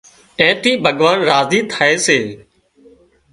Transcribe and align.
اين 0.39 0.51
ٿِي 0.61 0.71
ڀڳوان 0.83 1.17
راضي 1.29 1.59
ٿائي 1.71 1.95
سي 2.05 2.19